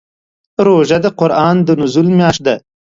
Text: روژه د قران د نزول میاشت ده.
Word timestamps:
روژه 0.65 0.97
د 1.03 1.05
قران 1.19 1.55
د 1.67 1.69
نزول 1.81 2.07
میاشت 2.17 2.41
ده. 2.45 2.55